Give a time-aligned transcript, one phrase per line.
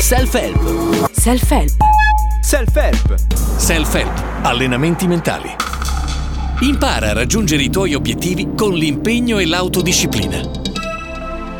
[0.00, 1.10] Self-help.
[1.12, 1.76] Self-help.
[2.40, 3.14] Self-help.
[3.58, 4.22] Self-help.
[4.42, 5.54] Allenamenti mentali.
[6.60, 10.40] Impara a raggiungere i tuoi obiettivi con l'impegno e l'autodisciplina.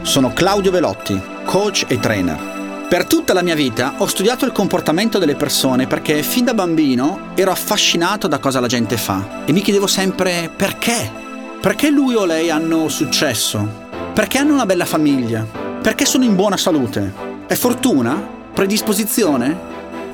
[0.00, 2.86] Sono Claudio Velotti, coach e trainer.
[2.88, 7.32] Per tutta la mia vita ho studiato il comportamento delle persone perché fin da bambino
[7.34, 11.12] ero affascinato da cosa la gente fa e mi chiedevo sempre perché?
[11.60, 13.88] Perché lui o lei hanno successo?
[14.14, 15.46] Perché hanno una bella famiglia?
[15.82, 17.29] Perché sono in buona salute?
[17.50, 18.14] È fortuna?
[18.54, 19.58] Predisposizione?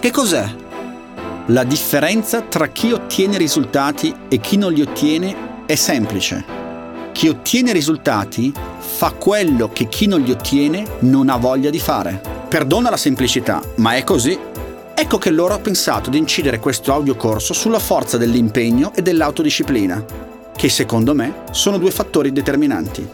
[0.00, 0.48] Che cos'è?
[1.48, 6.42] La differenza tra chi ottiene risultati e chi non li ottiene è semplice.
[7.12, 12.22] Chi ottiene risultati fa quello che chi non li ottiene non ha voglia di fare.
[12.48, 14.38] Perdona la semplicità, ma è così.
[14.94, 20.02] Ecco che loro ho pensato di incidere questo audiocorso sulla forza dell'impegno e dell'autodisciplina,
[20.56, 23.06] che secondo me sono due fattori determinanti.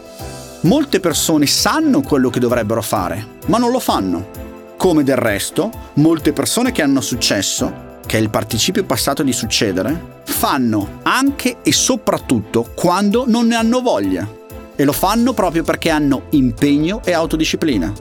[0.63, 4.29] Molte persone sanno quello che dovrebbero fare, ma non lo fanno.
[4.77, 10.21] Come del resto, molte persone che hanno successo, che è il participio passato di succedere,
[10.23, 14.25] fanno anche e soprattutto quando non ne hanno voglia.
[14.73, 17.93] E lo fanno proprio perché hanno impegno e autodisciplina.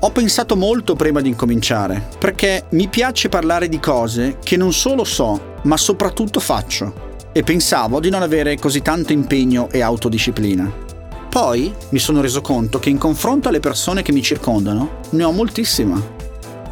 [0.00, 5.04] Ho pensato molto prima di incominciare, perché mi piace parlare di cose che non solo
[5.04, 7.10] so, ma soprattutto faccio.
[7.30, 10.90] E pensavo di non avere così tanto impegno e autodisciplina.
[11.32, 15.32] Poi mi sono reso conto che in confronto alle persone che mi circondano ne ho
[15.32, 15.98] moltissima.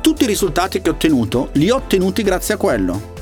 [0.03, 3.14] Tutti i risultati che ho ottenuto li ho ottenuti grazie a quello.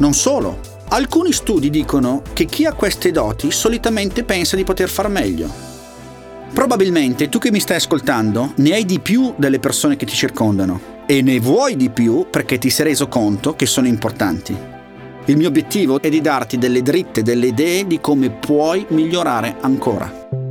[0.00, 0.58] Non solo.
[0.88, 5.48] Alcuni studi dicono che chi ha queste doti solitamente pensa di poter far meglio.
[6.52, 10.78] Probabilmente tu che mi stai ascoltando ne hai di più delle persone che ti circondano
[11.06, 14.54] e ne vuoi di più perché ti sei reso conto che sono importanti.
[15.24, 20.41] Il mio obiettivo è di darti delle dritte, delle idee di come puoi migliorare ancora.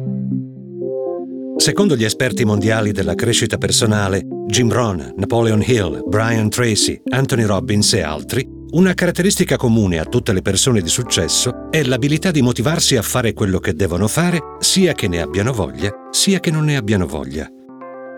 [1.62, 7.94] Secondo gli esperti mondiali della crescita personale, Jim Rohn, Napoleon Hill, Brian Tracy, Anthony Robbins
[7.94, 12.96] e altri, una caratteristica comune a tutte le persone di successo è l'abilità di motivarsi
[12.98, 16.78] a fare quello che devono fare, sia che ne abbiano voglia, sia che non ne
[16.78, 17.48] abbiano voglia.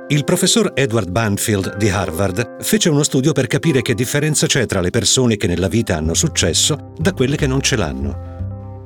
[0.08, 4.80] Il professor Edward Banfield di Harvard fece uno studio per capire che differenza c'è tra
[4.80, 8.33] le persone che nella vita hanno successo da quelle che non ce l'hanno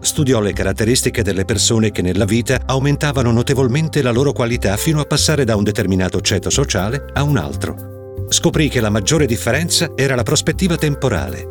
[0.07, 5.05] studiò le caratteristiche delle persone che nella vita aumentavano notevolmente la loro qualità fino a
[5.05, 8.25] passare da un determinato ceto sociale a un altro.
[8.29, 11.45] Scoprì che la maggiore differenza era la prospettiva temporale.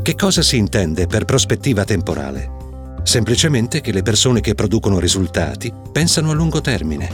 [0.00, 2.58] Che cosa si intende per prospettiva temporale?
[3.02, 7.08] Semplicemente che le persone che producono risultati pensano a lungo termine.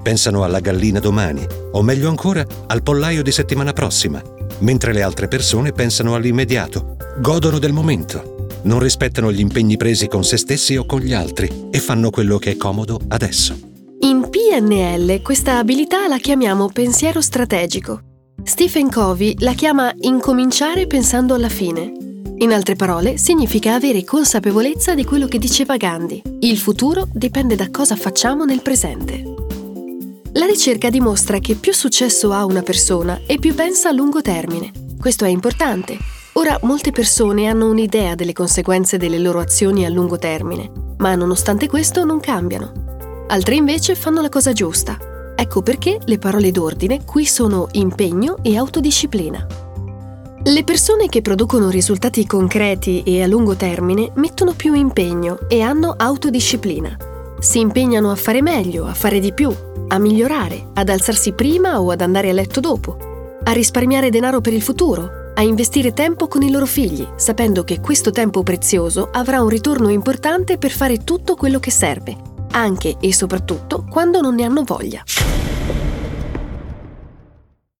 [0.00, 4.22] Pensano alla gallina domani, o meglio ancora, al pollaio di settimana prossima,
[4.60, 8.29] mentre le altre persone pensano all'immediato, godono del momento
[8.64, 12.38] non rispettano gli impegni presi con se stessi o con gli altri e fanno quello
[12.38, 13.56] che è comodo adesso.
[14.00, 18.00] In PNL questa abilità la chiamiamo pensiero strategico.
[18.42, 21.92] Stephen Covey la chiama incominciare pensando alla fine.
[22.38, 26.22] In altre parole, significa avere consapevolezza di quello che diceva Gandhi.
[26.40, 29.22] Il futuro dipende da cosa facciamo nel presente.
[30.32, 34.70] La ricerca dimostra che più successo ha una persona e più pensa a lungo termine.
[34.98, 40.16] Questo è importante Ora molte persone hanno un'idea delle conseguenze delle loro azioni a lungo
[40.16, 43.24] termine, ma nonostante questo non cambiano.
[43.28, 44.96] Altri invece fanno la cosa giusta.
[45.34, 49.46] Ecco perché le parole d'ordine qui sono impegno e autodisciplina.
[50.42, 55.94] Le persone che producono risultati concreti e a lungo termine mettono più impegno e hanno
[55.96, 56.96] autodisciplina.
[57.40, 59.52] Si impegnano a fare meglio, a fare di più,
[59.88, 62.96] a migliorare, ad alzarsi prima o ad andare a letto dopo,
[63.42, 67.80] a risparmiare denaro per il futuro, a investire tempo con i loro figli, sapendo che
[67.80, 72.14] questo tempo prezioso avrà un ritorno importante per fare tutto quello che serve,
[72.50, 75.02] anche e soprattutto quando non ne hanno voglia.